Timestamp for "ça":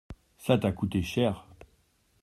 0.39-0.57